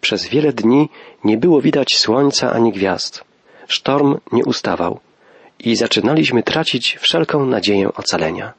Przez 0.00 0.28
wiele 0.28 0.52
dni 0.52 0.88
nie 1.24 1.36
było 1.36 1.60
widać 1.60 1.96
słońca 1.96 2.52
ani 2.52 2.72
gwiazd. 2.72 3.24
Sztorm 3.68 4.18
nie 4.32 4.44
ustawał 4.44 5.00
i 5.58 5.76
zaczynaliśmy 5.76 6.42
tracić 6.42 6.98
wszelką 7.00 7.46
nadzieję 7.46 7.94
ocalenia. 7.94 8.52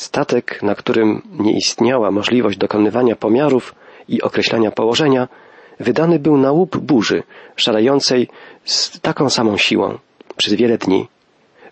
Statek, 0.00 0.62
na 0.62 0.74
którym 0.74 1.22
nie 1.38 1.52
istniała 1.56 2.10
możliwość 2.10 2.58
dokonywania 2.58 3.16
pomiarów 3.16 3.74
i 4.08 4.22
określania 4.22 4.70
położenia, 4.70 5.28
wydany 5.80 6.18
był 6.18 6.36
na 6.36 6.52
łup 6.52 6.76
burzy, 6.76 7.22
szalejącej 7.56 8.28
z 8.64 9.00
taką 9.00 9.30
samą 9.30 9.56
siłą 9.56 9.98
przez 10.36 10.54
wiele 10.54 10.78
dni. 10.78 11.08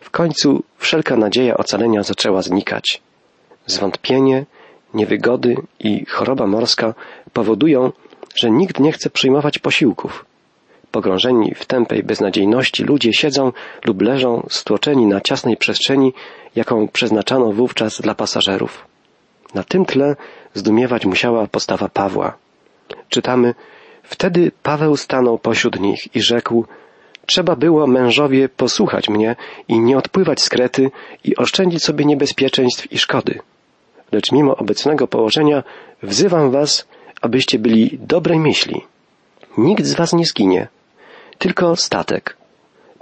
W 0.01 0.11
końcu 0.11 0.63
wszelka 0.77 1.17
nadzieja 1.17 1.57
ocalenia 1.57 2.03
zaczęła 2.03 2.43
znikać. 2.43 3.03
Zwątpienie, 3.67 4.47
niewygody 4.95 5.57
i 5.81 6.05
choroba 6.05 6.47
morska 6.47 6.95
powodują, 7.33 7.93
że 8.35 8.51
nikt 8.51 8.81
nie 8.81 8.93
chce 8.93 9.11
przyjmować 9.11 9.59
posiłków. 9.59 10.25
Pogrążeni 10.91 11.55
w 11.55 11.67
tępej 11.67 12.03
beznadziejności 12.03 12.85
ludzie 12.85 13.13
siedzą 13.13 13.53
lub 13.85 14.03
leżą 14.03 14.47
stłoczeni 14.51 15.07
na 15.07 15.21
ciasnej 15.21 15.57
przestrzeni, 15.57 16.13
jaką 16.57 16.89
przeznaczano 16.89 17.53
wówczas 17.53 18.01
dla 18.01 18.15
pasażerów. 18.15 18.87
Na 19.55 19.65
tym 19.65 19.85
tle 19.85 20.17
zdumiewać 20.55 21.07
musiała 21.07 21.47
postawa 21.47 21.89
Pawła. 21.89 22.37
Czytamy, 23.09 23.55
wtedy 24.03 24.53
Paweł 24.63 24.97
stanął 24.97 25.39
pośród 25.39 25.81
nich 25.81 26.17
i 26.17 26.23
rzekł, 26.23 26.65
trzeba 27.27 27.57
było 27.57 27.87
mężowie 27.87 28.49
posłuchać 28.49 29.09
mnie 29.09 29.37
i 29.69 29.81
nie 29.81 29.99
odpływać 29.99 30.43
z 30.43 30.49
Krety 30.49 30.91
i 31.25 31.37
oszczędzić 31.37 31.85
sobie 31.85 32.05
niebezpieczeństw 32.05 32.93
i 32.93 32.99
szkody. 32.99 33.39
Lecz 34.13 34.33
mimo 34.33 34.57
obecnego 34.57 35.07
położenia 35.07 35.63
wzywam 36.03 36.51
was, 36.51 36.89
abyście 37.21 37.59
byli 37.59 37.99
dobrej 38.03 38.39
myśli. 38.39 38.85
Nikt 39.59 39.85
z 39.85 39.95
was 39.95 40.13
nie 40.13 40.27
zginie, 40.27 40.69
tylko 41.39 41.77
statek. 41.77 42.37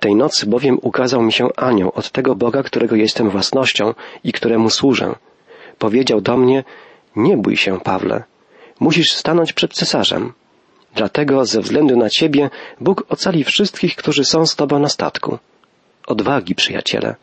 Tej 0.00 0.14
nocy 0.14 0.46
bowiem 0.46 0.78
ukazał 0.82 1.22
mi 1.22 1.32
się 1.32 1.48
anioł 1.56 1.92
od 1.94 2.10
tego 2.10 2.34
Boga, 2.34 2.62
którego 2.62 2.96
jestem 2.96 3.30
własnością 3.30 3.94
i 4.24 4.32
któremu 4.32 4.70
służę. 4.70 5.14
Powiedział 5.78 6.20
do 6.20 6.36
mnie, 6.36 6.64
nie 7.16 7.36
bój 7.36 7.56
się, 7.56 7.80
Pawle, 7.80 8.24
musisz 8.80 9.12
stanąć 9.12 9.52
przed 9.52 9.72
cesarzem. 9.72 10.32
Dlatego 10.94 11.44
ze 11.44 11.60
względu 11.60 11.96
na 11.96 12.10
ciebie 12.10 12.50
Bóg 12.80 13.04
ocali 13.08 13.44
wszystkich, 13.44 13.96
którzy 13.96 14.24
są 14.24 14.46
z 14.46 14.56
tobą 14.56 14.78
na 14.78 14.88
statku. 14.88 15.38
Odwagi, 16.06 16.54
przyjaciele. 16.54 17.16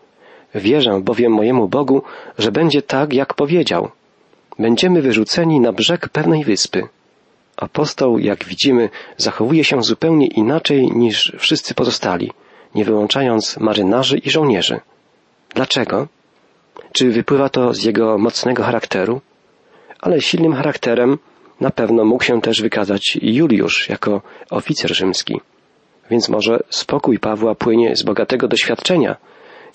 Wierzę 0.55 1.01
bowiem 1.01 1.31
mojemu 1.31 1.67
Bogu, 1.67 2.01
że 2.37 2.51
będzie 2.51 2.81
tak, 2.81 3.13
jak 3.13 3.33
powiedział. 3.33 3.89
Będziemy 4.59 5.01
wyrzuceni 5.01 5.59
na 5.59 5.71
brzeg 5.71 6.09
pewnej 6.09 6.43
wyspy. 6.43 6.87
Apostoł, 7.57 8.19
jak 8.19 8.45
widzimy, 8.45 8.89
zachowuje 9.17 9.63
się 9.63 9.83
zupełnie 9.83 10.27
inaczej 10.27 10.91
niż 10.91 11.33
wszyscy 11.37 11.73
pozostali, 11.73 12.31
nie 12.75 12.85
wyłączając 12.85 13.57
marynarzy 13.57 14.17
i 14.17 14.29
żołnierzy. 14.29 14.79
Dlaczego? 15.55 16.07
Czy 16.91 17.11
wypływa 17.11 17.49
to 17.49 17.73
z 17.73 17.83
jego 17.83 18.17
mocnego 18.17 18.63
charakteru? 18.63 19.21
Ale 19.99 20.21
silnym 20.21 20.53
charakterem 20.53 21.17
na 21.61 21.69
pewno 21.69 22.05
mógł 22.05 22.23
się 22.23 22.41
też 22.41 22.61
wykazać 22.61 23.17
Juliusz 23.21 23.89
jako 23.89 24.21
oficer 24.49 24.95
rzymski. 24.95 25.41
Więc 26.11 26.29
może 26.29 26.59
spokój 26.69 27.19
Pawła 27.19 27.55
płynie 27.55 27.95
z 27.95 28.03
bogatego 28.03 28.47
doświadczenia, 28.47 29.15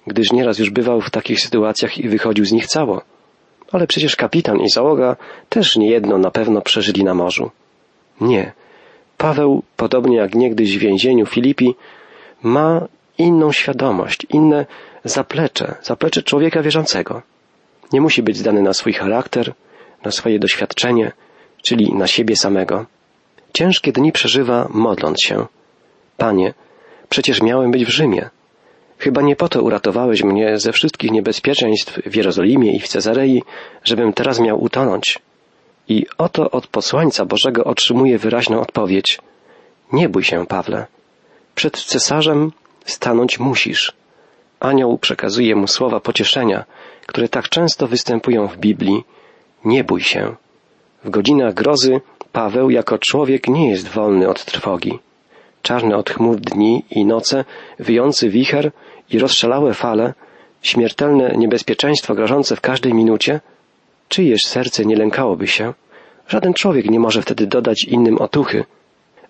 gdyż 0.06 0.32
nieraz 0.32 0.58
już 0.58 0.70
bywał 0.70 1.00
w 1.00 1.10
takich 1.10 1.40
sytuacjach 1.40 1.98
i 1.98 2.08
wychodził 2.08 2.44
z 2.44 2.52
nich 2.52 2.66
cało. 2.66 3.02
Ale 3.72 3.86
przecież 3.86 4.16
kapitan 4.16 4.60
i 4.60 4.70
załoga 4.70 5.16
też 5.48 5.76
niejedno 5.76 6.18
na 6.18 6.30
pewno 6.30 6.60
przeżyli 6.60 7.04
na 7.04 7.14
morzu. 7.14 7.50
Nie. 8.20 8.52
Paweł, 9.16 9.62
podobnie 9.76 10.16
jak 10.16 10.34
niegdyś 10.34 10.78
w 10.78 10.80
więzieniu 10.80 11.26
Filipi, 11.26 11.74
ma 12.42 12.86
inną 13.18 13.52
świadomość, 13.52 14.26
inne 14.30 14.66
zaplecze, 15.04 15.74
zaplecze 15.82 16.22
człowieka 16.22 16.62
wierzącego. 16.62 17.22
Nie 17.92 18.00
musi 18.00 18.22
być 18.22 18.36
zdany 18.36 18.62
na 18.62 18.74
swój 18.74 18.92
charakter, 18.92 19.52
na 20.04 20.10
swoje 20.10 20.38
doświadczenie, 20.38 21.12
czyli 21.62 21.94
na 21.94 22.06
siebie 22.06 22.36
samego. 22.36 22.86
Ciężkie 23.52 23.92
dni 23.92 24.12
przeżywa 24.12 24.68
modląc 24.70 25.22
się. 25.22 25.46
Panie, 26.16 26.54
przecież 27.08 27.42
miałem 27.42 27.70
być 27.70 27.84
w 27.84 27.88
Rzymie. 27.88 28.30
Chyba 28.98 29.22
nie 29.22 29.36
po 29.36 29.48
to 29.48 29.62
uratowałeś 29.62 30.22
mnie 30.22 30.58
ze 30.58 30.72
wszystkich 30.72 31.10
niebezpieczeństw 31.10 32.00
w 32.06 32.16
Jerozolimie 32.16 32.76
i 32.76 32.80
w 32.80 32.88
Cezarei, 32.88 33.42
żebym 33.84 34.12
teraz 34.12 34.40
miał 34.40 34.62
utonąć. 34.62 35.18
I 35.88 36.06
oto 36.18 36.50
od 36.50 36.66
posłańca 36.66 37.24
Bożego 37.24 37.64
otrzymuje 37.64 38.18
wyraźną 38.18 38.60
odpowiedź. 38.60 39.18
Nie 39.92 40.08
bój 40.08 40.24
się, 40.24 40.46
Pawle. 40.46 40.86
Przed 41.54 41.84
cesarzem 41.84 42.52
stanąć 42.84 43.38
musisz. 43.38 43.92
Anioł 44.60 44.98
przekazuje 44.98 45.56
mu 45.56 45.66
słowa 45.66 46.00
pocieszenia, 46.00 46.64
które 47.06 47.28
tak 47.28 47.48
często 47.48 47.86
występują 47.86 48.48
w 48.48 48.56
Biblii. 48.56 49.04
Nie 49.64 49.84
bój 49.84 50.00
się. 50.00 50.34
W 51.04 51.10
godzinach 51.10 51.54
grozy 51.54 52.00
Paweł 52.32 52.70
jako 52.70 52.98
człowiek 52.98 53.48
nie 53.48 53.70
jest 53.70 53.88
wolny 53.88 54.28
od 54.28 54.44
trwogi. 54.44 54.98
Czarne 55.62 55.96
od 55.96 56.10
chmur 56.10 56.36
dni 56.36 56.84
i 56.90 57.04
noce, 57.04 57.44
wyjący 57.78 58.28
wicher 58.28 58.70
i 59.10 59.18
rozszalałe 59.18 59.74
fale, 59.74 60.14
śmiertelne 60.62 61.34
niebezpieczeństwo 61.36 62.14
grożące 62.14 62.56
w 62.56 62.60
każdej 62.60 62.94
minucie, 62.94 63.40
czyjeż 64.08 64.44
serce 64.44 64.84
nie 64.84 64.96
lękałoby 64.96 65.46
się? 65.46 65.74
Żaden 66.28 66.54
człowiek 66.54 66.90
nie 66.90 67.00
może 67.00 67.22
wtedy 67.22 67.46
dodać 67.46 67.84
innym 67.84 68.18
otuchy, 68.18 68.64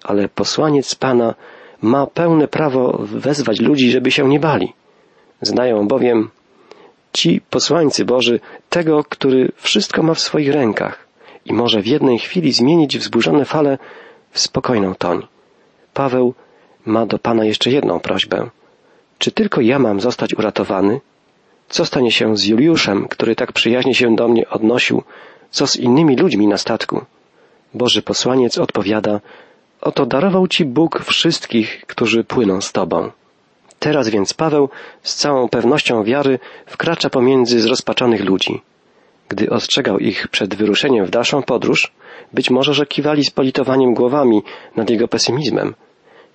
ale 0.04 0.28
posłaniec 0.28 0.94
Pana 0.94 1.34
ma 1.82 2.06
pełne 2.06 2.48
prawo 2.48 2.98
wezwać 3.02 3.60
ludzi, 3.60 3.90
żeby 3.90 4.10
się 4.10 4.28
nie 4.28 4.40
bali. 4.40 4.72
Znają 5.42 5.88
bowiem 5.88 6.30
ci 7.12 7.40
posłańcy 7.50 8.04
Boży 8.04 8.40
tego, 8.68 9.04
który 9.04 9.52
wszystko 9.56 10.02
ma 10.02 10.14
w 10.14 10.20
swoich 10.20 10.52
rękach 10.52 11.06
i 11.44 11.52
może 11.52 11.82
w 11.82 11.86
jednej 11.86 12.18
chwili 12.18 12.52
zmienić 12.52 12.98
wzburzone 12.98 13.44
fale 13.44 13.78
w 14.30 14.40
spokojną 14.40 14.94
toń. 14.94 15.26
Paweł 15.94 16.34
ma 16.86 17.06
do 17.06 17.18
Pana 17.18 17.44
jeszcze 17.44 17.70
jedną 17.70 18.00
prośbę. 18.00 18.50
Czy 19.18 19.30
tylko 19.30 19.60
ja 19.60 19.78
mam 19.78 20.00
zostać 20.00 20.34
uratowany? 20.34 21.00
Co 21.68 21.86
stanie 21.86 22.12
się 22.12 22.36
z 22.36 22.44
Juliuszem, 22.44 23.08
który 23.08 23.36
tak 23.36 23.52
przyjaźnie 23.52 23.94
się 23.94 24.16
do 24.16 24.28
mnie 24.28 24.48
odnosił? 24.48 25.02
Co 25.50 25.66
z 25.66 25.76
innymi 25.76 26.16
ludźmi 26.16 26.46
na 26.46 26.58
statku? 26.58 27.04
Boży 27.74 28.02
posłaniec 28.02 28.58
odpowiada, 28.58 29.20
oto 29.80 30.06
darował 30.06 30.48
Ci 30.48 30.64
Bóg 30.64 31.02
wszystkich, 31.04 31.84
którzy 31.86 32.24
płyną 32.24 32.60
z 32.60 32.72
Tobą. 32.72 33.10
Teraz 33.78 34.08
więc 34.08 34.34
Paweł 34.34 34.68
z 35.02 35.14
całą 35.14 35.48
pewnością 35.48 36.04
wiary 36.04 36.38
wkracza 36.66 37.10
pomiędzy 37.10 37.60
zrozpaczonych 37.60 38.24
ludzi. 38.24 38.62
Gdy 39.28 39.50
ostrzegał 39.50 39.98
ich 39.98 40.28
przed 40.28 40.54
wyruszeniem 40.54 41.06
w 41.06 41.10
dalszą 41.10 41.42
podróż, 41.42 41.92
być 42.32 42.50
może, 42.50 42.74
że 42.74 42.86
kiwali 42.86 43.24
z 43.24 43.30
politowaniem 43.30 43.94
głowami 43.94 44.42
nad 44.76 44.90
jego 44.90 45.08
pesymizmem. 45.08 45.74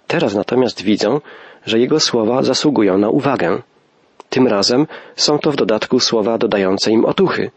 Teraz 0.08 0.36
natomiast 0.36 0.82
widzą, 0.82 1.22
że 1.66 1.80
jego 1.80 2.00
słowa 2.00 2.44
zasługują 2.44 2.98
na 2.98 3.10
uwagę. 3.10 3.62
Tym 4.34 4.48
razem 4.48 4.88
są 5.16 5.40
to 5.40 5.52
w 5.52 5.56
dodatku 5.56 6.00
słowa 6.00 6.38
dodające 6.38 6.92
im 6.92 7.06
otuchy. 7.06 7.52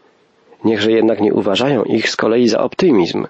Niechże 0.63 0.91
jednak 0.91 1.21
nie 1.21 1.33
uważają 1.33 1.83
ich 1.83 2.09
z 2.09 2.15
kolei 2.15 2.47
za 2.47 2.59
optymizm, 2.59 3.27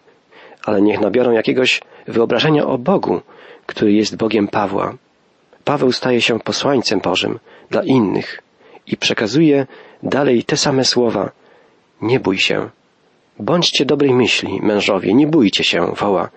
ale 0.65 0.81
niech 0.81 0.99
nabiorą 0.99 1.31
jakiegoś 1.31 1.81
wyobrażenia 2.07 2.65
o 2.67 2.77
Bogu, 2.77 3.21
który 3.65 3.93
jest 3.93 4.17
Bogiem 4.17 4.47
Pawła. 4.47 4.93
Paweł 5.63 5.91
staje 5.91 6.21
się 6.21 6.39
posłańcem 6.39 6.99
Bożym 6.99 7.39
dla 7.69 7.83
innych 7.83 8.43
i 8.87 8.97
przekazuje 8.97 9.67
dalej 10.03 10.43
te 10.43 10.57
same 10.57 10.85
słowa, 10.85 11.31
Nie 12.01 12.19
bój 12.19 12.37
się. 12.37 12.69
Bądźcie 13.39 13.85
dobrej 13.85 14.13
myśli, 14.13 14.59
mężowie, 14.61 15.13
nie 15.13 15.27
bójcie 15.27 15.63
się, 15.63 15.79
woła. 15.95 16.29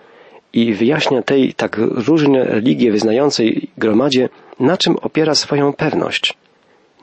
I 0.53 0.73
wyjaśnia 0.73 1.21
tej 1.21 1.53
tak 1.53 1.77
różne 2.07 2.43
religie 2.43 2.91
wyznającej 2.91 3.69
gromadzie, 3.77 4.29
na 4.59 4.77
czym 4.77 4.95
opiera 4.97 5.35
swoją 5.35 5.73
pewność. 5.73 6.40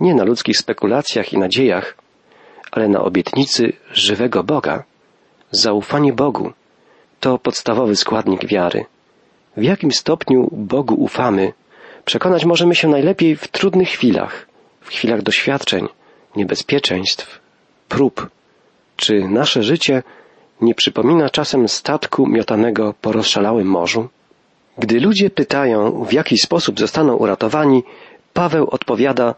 Nie 0.00 0.14
na 0.14 0.24
ludzkich 0.24 0.56
spekulacjach 0.58 1.32
i 1.32 1.38
nadziejach, 1.38 1.96
ale 2.72 2.88
na 2.88 3.00
obietnicy 3.00 3.72
żywego 3.92 4.44
Boga. 4.44 4.84
Zaufanie 5.50 6.12
Bogu 6.12 6.52
to 7.20 7.38
podstawowy 7.38 7.96
składnik 7.96 8.46
wiary. 8.46 8.84
W 9.56 9.62
jakim 9.62 9.92
stopniu 9.92 10.48
Bogu 10.52 10.94
ufamy, 10.94 11.52
przekonać 12.04 12.44
możemy 12.44 12.74
się 12.74 12.88
najlepiej 12.88 13.36
w 13.36 13.48
trudnych 13.48 13.88
chwilach, 13.88 14.46
w 14.80 14.88
chwilach 14.88 15.22
doświadczeń, 15.22 15.88
niebezpieczeństw, 16.36 17.40
prób. 17.88 18.28
Czy 18.96 19.28
nasze 19.28 19.62
życie 19.62 20.02
nie 20.60 20.74
przypomina 20.74 21.30
czasem 21.30 21.68
statku 21.68 22.26
miotanego 22.26 22.94
po 23.00 23.12
rozszalałym 23.12 23.66
morzu? 23.66 24.08
Gdy 24.78 25.00
ludzie 25.00 25.30
pytają, 25.30 26.04
w 26.04 26.12
jaki 26.12 26.38
sposób 26.38 26.80
zostaną 26.80 27.16
uratowani, 27.16 27.82
Paweł 28.32 28.68
odpowiada, 28.70 29.34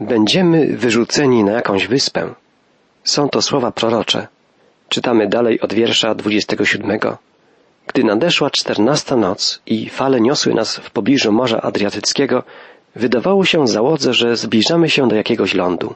będziemy 0.00 0.66
wyrzuceni 0.66 1.44
na 1.44 1.52
jakąś 1.52 1.86
wyspę. 1.86 2.34
Są 3.04 3.28
to 3.28 3.42
słowa 3.42 3.72
prorocze. 3.72 4.28
Czytamy 4.88 5.28
dalej 5.28 5.60
od 5.60 5.74
wiersza 5.74 6.14
27. 6.14 6.98
Gdy 7.86 8.04
nadeszła 8.04 8.50
czternasta 8.50 9.16
noc 9.16 9.62
i 9.66 9.88
fale 9.88 10.20
niosły 10.20 10.54
nas 10.54 10.76
w 10.76 10.90
pobliżu 10.90 11.32
Morza 11.32 11.60
Adriatyckiego, 11.60 12.42
wydawało 12.96 13.44
się 13.44 13.68
załodze, 13.68 14.14
że 14.14 14.36
zbliżamy 14.36 14.90
się 14.90 15.08
do 15.08 15.16
jakiegoś 15.16 15.54
lądu. 15.54 15.94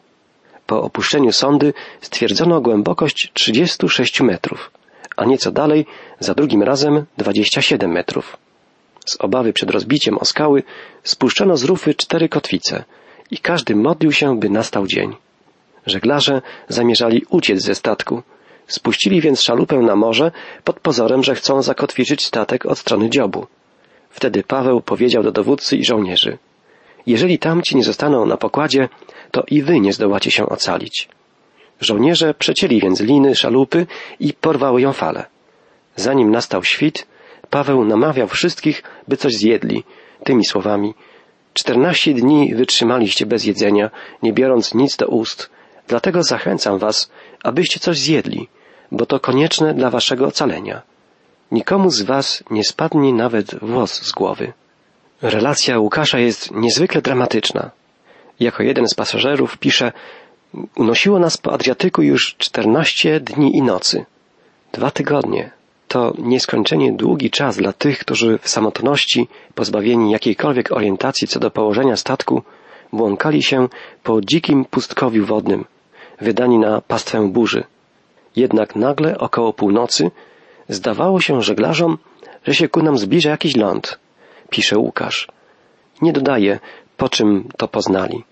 Po 0.67 0.83
opuszczeniu 0.83 1.33
sondy 1.33 1.73
stwierdzono 2.01 2.61
głębokość 2.61 3.31
36 3.35 4.21
metrów, 4.21 4.71
a 5.17 5.25
nieco 5.25 5.53
dalej, 5.53 5.87
za 6.21 6.35
drugim 6.35 6.63
razem 6.63 7.05
27 7.19 7.91
metrów. 7.93 8.37
Z 9.07 9.17
obawy 9.21 9.53
przed 9.53 9.71
rozbiciem 9.71 10.19
o 10.19 10.25
skały 10.25 10.63
spuszczono 11.03 11.57
z 11.57 11.65
rufy 11.65 11.95
cztery 11.95 12.29
kotwice 12.29 12.85
i 13.35 13.39
każdy 13.39 13.77
modlił 13.77 14.13
się, 14.13 14.39
by 14.39 14.51
nastał 14.51 14.87
dzień. 14.87 15.17
Żeglarze 15.87 16.43
zamierzali 16.69 17.23
uciec 17.31 17.63
ze 17.63 17.75
statku. 17.75 18.23
Spuścili 18.67 19.21
więc 19.21 19.43
szalupę 19.43 19.77
na 19.77 19.97
morze 19.97 20.33
pod 20.65 20.81
pozorem, 20.81 21.23
że 21.23 21.35
chcą 21.35 21.63
zakotwiczyć 21.63 22.25
statek 22.25 22.67
od 22.67 22.79
strony 22.79 23.11
dziobu. 23.11 23.47
Wtedy 24.11 24.43
Paweł 24.43 24.81
powiedział 24.81 25.23
do 25.23 25.33
dowódcy 25.33 25.77
i 25.77 25.85
żołnierzy 25.85 26.39
Jeżeli 27.07 27.39
tamci 27.39 27.77
nie 27.77 27.85
zostaną 27.85 28.27
na 28.27 28.37
pokładzie, 28.37 28.89
to 29.31 29.45
i 29.49 29.63
wy 29.63 29.81
nie 29.81 29.93
zdołacie 29.93 30.31
się 30.31 30.47
ocalić. 30.47 31.09
Żołnierze 31.81 32.35
przecięli 32.35 32.81
więc 32.81 33.01
liny 33.01 33.35
szalupy 33.35 33.87
i 34.21 34.33
porwały 34.33 34.81
ją 34.81 34.93
fale. 34.93 35.27
Zanim 35.97 36.31
nastał 36.31 36.65
świt, 36.65 37.07
Paweł 37.51 37.85
namawiał 37.85 38.29
wszystkich, 38.29 38.83
by 39.09 39.17
coś 39.17 39.33
zjedli, 39.33 39.85
tymi 40.25 40.45
słowami 40.45 40.95
Czternaście 41.55 42.15
dni 42.15 42.55
wytrzymaliście 42.55 43.27
bez 43.27 43.45
jedzenia, 43.45 43.91
nie 44.23 44.33
biorąc 44.33 44.75
nic 44.75 44.97
do 44.97 45.07
ust, 45.07 45.51
dlatego 45.89 46.23
zachęcam 46.23 46.79
was, 46.79 47.11
abyście 47.43 47.81
coś 47.81 47.99
zjedli, 47.99 48.49
bo 48.93 49.07
to 49.07 49.21
konieczne 49.21 49.75
dla 49.75 49.91
waszego 49.91 50.27
ocalenia. 50.27 50.83
Nikomu 51.53 51.91
z 51.91 52.03
was 52.03 52.45
nie 52.51 52.65
spadnie 52.65 53.13
nawet 53.13 53.55
włos 53.55 54.03
z 54.03 54.13
głowy. 54.13 54.53
Relacja 55.23 55.79
Łukasza 55.79 56.19
jest 56.19 56.51
niezwykle 56.51 57.03
dramatyczna. 57.03 57.71
Jako 58.41 58.63
jeden 58.63 58.89
z 58.89 58.95
pasażerów 58.95 59.59
pisze, 59.59 59.93
unosiło 60.77 61.19
nas 61.19 61.37
po 61.37 61.53
Adriatyku 61.53 62.03
już 62.03 62.37
czternaście 62.39 63.21
dni 63.21 63.57
i 63.57 63.63
nocy. 63.63 64.05
Dwa 64.73 64.91
tygodnie. 64.91 65.51
To 65.95 66.13
nieskończenie 66.19 66.93
długi 66.93 67.31
czas 67.31 67.57
dla 67.57 67.73
tych, 67.73 67.99
którzy 67.99 68.39
w 68.39 68.49
samotności, 68.49 69.29
pozbawieni 69.55 70.11
jakiejkolwiek 70.11 70.73
orientacji 70.73 71.29
co 71.29 71.41
do 71.41 71.51
położenia 71.51 71.97
statku, 71.97 72.43
błąkali 72.93 73.43
się 73.43 73.69
po 74.03 74.21
dzikim 74.21 74.65
pustkowiu 74.65 75.27
wodnym, 75.27 75.65
wydani 76.21 76.59
na 76.59 76.81
pastwę 76.81 77.29
burzy. 77.29 77.65
Jednak 78.37 78.77
nagle 78.77 79.19
około 79.19 79.53
północy 79.53 80.11
zdawało 80.69 81.21
się 81.21 81.43
żeglarzom, 81.43 81.99
że 82.47 82.55
się 82.55 82.69
ku 82.69 82.83
nam 82.83 82.99
zbliża 82.99 83.31
jakiś 83.31 83.57
ląd, 83.57 83.99
pisze 84.51 84.79
Łukasz. 84.79 85.29
Nie 86.03 86.13
dodaje, 86.13 86.59
po 86.97 87.09
czym 87.09 87.49
to 87.57 87.69
poznali. 87.69 88.25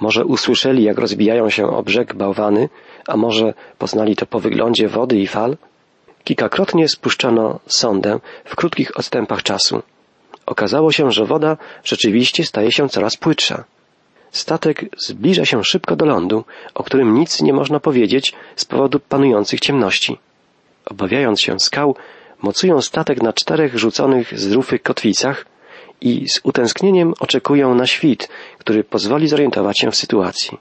Może 0.00 0.24
usłyszeli, 0.24 0.84
jak 0.84 0.98
rozbijają 0.98 1.50
się 1.50 1.66
o 1.66 1.82
brzeg 1.82 2.14
bałwany, 2.14 2.68
a 3.08 3.16
może 3.16 3.54
poznali 3.78 4.16
to 4.16 4.26
po 4.26 4.40
wyglądzie 4.40 4.88
wody 4.88 5.16
i 5.16 5.26
fal? 5.26 5.56
Kilkakrotnie 6.24 6.88
spuszczano 6.88 7.60
sondę 7.66 8.20
w 8.44 8.56
krótkich 8.56 8.98
odstępach 8.98 9.42
czasu. 9.42 9.82
Okazało 10.46 10.92
się, 10.92 11.12
że 11.12 11.24
woda 11.24 11.56
rzeczywiście 11.84 12.44
staje 12.44 12.72
się 12.72 12.88
coraz 12.88 13.16
płytsza. 13.16 13.64
Statek 14.30 14.84
zbliża 14.98 15.44
się 15.44 15.64
szybko 15.64 15.96
do 15.96 16.04
lądu, 16.04 16.44
o 16.74 16.84
którym 16.84 17.14
nic 17.14 17.42
nie 17.42 17.52
można 17.52 17.80
powiedzieć 17.80 18.34
z 18.56 18.64
powodu 18.64 19.00
panujących 19.00 19.60
ciemności. 19.60 20.18
Obawiając 20.84 21.40
się 21.40 21.60
skał, 21.60 21.96
mocują 22.42 22.80
statek 22.80 23.22
na 23.22 23.32
czterech 23.32 23.78
rzuconych 23.78 24.38
z 24.38 24.52
rufy 24.52 24.78
kotwicach 24.78 25.46
i 26.00 26.28
z 26.28 26.40
utęsknieniem 26.42 27.14
oczekują 27.20 27.74
na 27.74 27.86
świt, 27.86 28.28
który 28.58 28.84
pozwoli 28.84 29.28
zorientować 29.28 29.80
się 29.80 29.90
w 29.90 29.96
sytuacji. 29.96 30.58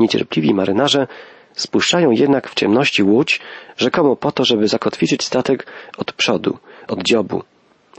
Niecierpliwi 0.00 0.54
marynarze 0.54 1.06
spuszczają 1.54 2.10
jednak 2.10 2.48
w 2.48 2.54
ciemności 2.54 3.02
łódź, 3.02 3.40
rzekomo 3.76 4.16
po 4.16 4.32
to, 4.32 4.44
żeby 4.44 4.68
zakotwiczyć 4.68 5.24
statek 5.24 5.66
od 5.98 6.12
przodu, 6.12 6.58
od 6.88 7.02
dziobu. 7.02 7.42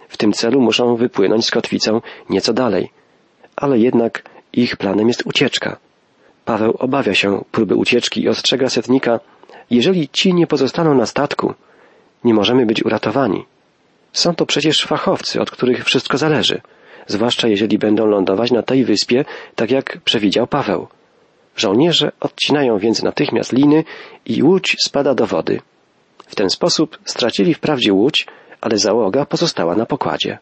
W 0.10 0.18
tym 0.18 0.34
celu 0.34 0.62
muszą 0.62 0.96
wypłynąć 0.96 1.46
z 1.46 1.52
kotwicą 1.52 2.02
nieco 2.30 2.54
dalej. 2.54 2.92
Ale 3.56 3.80
jednak 3.80 4.24
ich 4.54 4.78
planem 4.78 5.08
jest 5.08 5.26
ucieczka. 5.26 5.78
Paweł 6.46 6.76
obawia 6.80 7.14
się 7.14 7.44
próby 7.52 7.76
ucieczki 7.76 8.24
i 8.24 8.30
ostrzega 8.30 8.70
setnika, 8.70 9.20
jeżeli 9.70 10.10
ci 10.10 10.34
nie 10.34 10.48
pozostaną 10.48 10.96
na 10.96 11.06
statku, 11.06 11.54
nie 12.24 12.34
możemy 12.34 12.66
być 12.66 12.86
uratowani. 12.86 13.46
Są 14.14 14.36
to 14.36 14.46
przecież 14.46 14.86
fachowcy, 14.86 15.42
od 15.42 15.52
których 15.52 15.86
wszystko 15.86 16.18
zależy, 16.18 16.62
zwłaszcza 17.08 17.48
jeżeli 17.48 17.78
będą 17.78 18.06
lądować 18.06 18.52
na 18.52 18.64
tej 18.64 18.86
wyspie, 18.86 19.26
tak 19.56 19.72
jak 19.72 19.98
przewidział 20.04 20.48
Paweł. 20.48 20.88
Żołnierze 21.56 22.12
odcinają 22.20 22.78
więc 22.78 23.04
natychmiast 23.04 23.54
liny 23.54 23.84
i 24.26 24.44
łódź 24.44 24.78
spada 24.86 25.16
do 25.16 25.26
wody. 25.26 25.62
W 26.28 26.36
ten 26.36 26.50
sposób 26.50 26.98
stracili 27.06 27.54
wprawdzie 27.54 27.94
łódź, 27.94 28.28
ale 28.62 28.78
załoga 28.78 29.26
pozostała 29.26 29.76
na 29.76 29.86
pokładzie. 29.86 30.38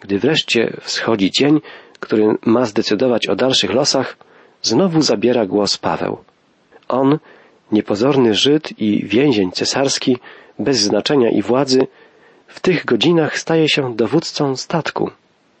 Gdy 0.00 0.18
wreszcie 0.18 0.76
wschodzi 0.80 1.30
dzień, 1.30 1.60
który 2.00 2.34
ma 2.46 2.64
zdecydować 2.64 3.26
o 3.26 3.36
dalszych 3.36 3.72
losach, 3.72 4.16
znowu 4.62 5.02
zabiera 5.02 5.46
głos 5.46 5.78
Paweł. 5.78 6.18
On, 6.88 7.18
niepozorny 7.72 8.34
Żyd 8.34 8.78
i 8.78 9.04
więzień 9.06 9.52
cesarski, 9.52 10.18
bez 10.58 10.78
znaczenia 10.78 11.30
i 11.30 11.42
władzy, 11.42 11.86
w 12.46 12.60
tych 12.60 12.84
godzinach 12.84 13.38
staje 13.38 13.68
się 13.68 13.96
dowódcą 13.96 14.56
statku. 14.56 15.10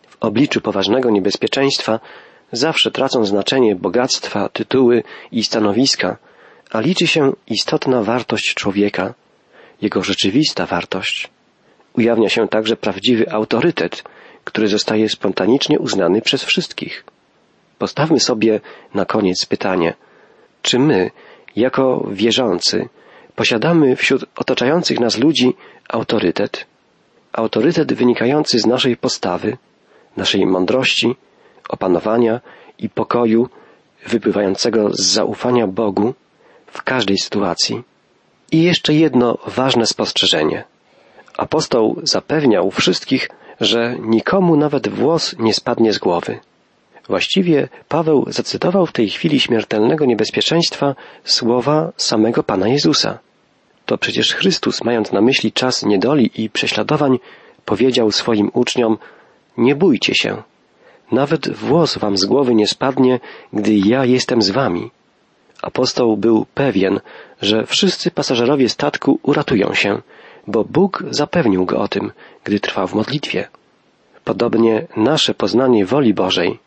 W 0.08 0.16
obliczu 0.20 0.60
poważnego 0.60 1.10
niebezpieczeństwa 1.10 2.00
zawsze 2.52 2.90
tracą 2.90 3.24
znaczenie 3.24 3.76
bogactwa, 3.76 4.48
tytuły 4.48 5.02
i 5.32 5.44
stanowiska, 5.44 6.16
a 6.70 6.80
liczy 6.80 7.06
się 7.06 7.32
istotna 7.46 8.02
wartość 8.02 8.54
człowieka, 8.54 9.14
jego 9.82 10.02
rzeczywista 10.02 10.66
wartość. 10.66 11.30
Ujawnia 11.92 12.28
się 12.28 12.48
także 12.48 12.76
prawdziwy 12.76 13.32
autorytet, 13.32 14.04
który 14.44 14.68
zostaje 14.68 15.08
spontanicznie 15.08 15.78
uznany 15.78 16.22
przez 16.22 16.44
wszystkich. 16.44 17.04
Postawmy 17.78 18.20
sobie 18.20 18.60
na 18.94 19.04
koniec 19.04 19.46
pytanie, 19.46 19.94
czy 20.62 20.78
my, 20.78 21.10
jako 21.56 22.08
wierzący, 22.12 22.88
posiadamy 23.34 23.96
wśród 23.96 24.24
otaczających 24.36 25.00
nas 25.00 25.18
ludzi 25.18 25.54
autorytet? 25.88 26.66
Autorytet 27.32 27.92
wynikający 27.92 28.58
z 28.58 28.66
naszej 28.66 28.96
postawy, 28.96 29.56
naszej 30.16 30.46
mądrości, 30.46 31.16
opanowania 31.68 32.40
i 32.78 32.88
pokoju 32.88 33.48
wypływającego 34.06 34.90
z 34.94 35.00
zaufania 35.00 35.66
Bogu 35.66 36.14
w 36.66 36.82
każdej 36.82 37.18
sytuacji. 37.18 37.82
I 38.52 38.62
jeszcze 38.62 38.94
jedno 38.94 39.38
ważne 39.46 39.86
spostrzeżenie. 39.86 40.64
Apostoł 41.36 42.00
zapewniał 42.02 42.70
wszystkich, 42.70 43.28
że 43.60 43.96
nikomu 44.00 44.56
nawet 44.56 44.88
włos 44.88 45.34
nie 45.38 45.54
spadnie 45.54 45.92
z 45.92 45.98
głowy. 45.98 46.38
Właściwie 47.08 47.68
Paweł 47.88 48.24
zacytował 48.28 48.86
w 48.86 48.92
tej 48.92 49.10
chwili 49.10 49.40
śmiertelnego 49.40 50.04
niebezpieczeństwa 50.04 50.94
słowa 51.24 51.92
samego 51.96 52.42
Pana 52.42 52.68
Jezusa. 52.68 53.18
To 53.86 53.98
przecież 53.98 54.34
Chrystus, 54.34 54.84
mając 54.84 55.12
na 55.12 55.20
myśli 55.20 55.52
czas 55.52 55.82
niedoli 55.82 56.30
i 56.42 56.50
prześladowań, 56.50 57.18
powiedział 57.64 58.12
swoim 58.12 58.50
uczniom, 58.54 58.98
nie 59.56 59.74
bójcie 59.74 60.14
się, 60.14 60.42
nawet 61.12 61.48
włos 61.48 61.98
wam 61.98 62.16
z 62.16 62.24
głowy 62.24 62.54
nie 62.54 62.66
spadnie, 62.66 63.20
gdy 63.52 63.74
ja 63.74 64.04
jestem 64.04 64.42
z 64.42 64.50
wami. 64.50 64.90
Apostoł 65.62 66.16
był 66.16 66.46
pewien, 66.54 67.00
że 67.42 67.66
wszyscy 67.66 68.10
pasażerowie 68.10 68.68
statku 68.68 69.18
uratują 69.22 69.74
się, 69.74 70.02
bo 70.46 70.64
Bóg 70.64 71.04
zapewnił 71.10 71.66
go 71.66 71.78
o 71.78 71.88
tym, 71.88 72.12
gdy 72.44 72.60
trwał 72.60 72.86
w 72.86 72.94
modlitwie. 72.94 73.48
Podobnie 74.24 74.86
nasze 74.96 75.34
poznanie 75.34 75.86
woli 75.86 76.14
Bożej, 76.14 76.58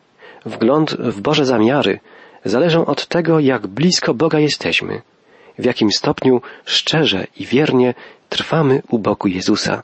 wgląd 0.46 0.92
w 0.92 1.22
Boże 1.22 1.46
zamiary 1.46 2.00
zależą 2.46 2.86
od 2.86 3.08
tego, 3.08 3.40
jak 3.40 3.68
blisko 3.68 4.14
Boga 4.14 4.40
jesteśmy, 4.40 5.02
w 5.60 5.66
jakim 5.66 5.92
stopniu 5.92 6.42
szczerze 6.66 7.28
i 7.38 7.46
wiernie 7.46 7.94
trwamy 8.30 8.82
u 8.90 9.00
boku 9.00 9.28
Jezusa. 9.28 9.84